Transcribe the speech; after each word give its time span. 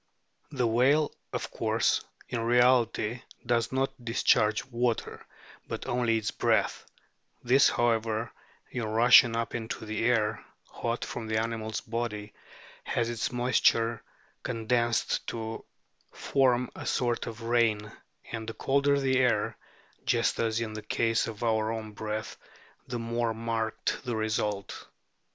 The 0.49 0.65
whale, 0.65 1.11
of 1.31 1.51
course, 1.51 2.01
in 2.27 2.39
reality 2.41 3.21
does 3.45 3.71
not 3.71 3.93
discharge 4.03 4.65
water, 4.65 5.23
but 5.67 5.85
only 5.85 6.17
its 6.17 6.31
breath; 6.31 6.87
this, 7.43 7.69
however, 7.69 8.31
in 8.71 8.83
rushing 8.85 9.35
up 9.35 9.53
into 9.53 9.85
the 9.85 10.03
air 10.05 10.43
hot 10.67 11.05
from 11.05 11.27
the 11.27 11.37
animal's 11.39 11.81
body, 11.81 12.33
has 12.83 13.11
its 13.11 13.31
moisture 13.31 14.01
con 14.41 14.67
densed 14.67 15.23
to 15.27 15.63
form 16.11 16.71
a 16.75 16.87
sort 16.87 17.27
of 17.27 17.43
rain, 17.43 17.91
and 18.31 18.49
the 18.49 18.55
colder 18.55 18.99
the 18.99 19.19
air, 19.19 19.55
just 20.03 20.39
as 20.39 20.59
in 20.61 20.73
the 20.73 20.81
case 20.81 21.27
of 21.27 21.43
our 21.43 21.71
own 21.71 21.91
breath, 21.91 22.37
the 22.87 22.97
more 22.97 23.35
marked 23.35 24.03
the 24.03 24.15
result. 24.15 24.87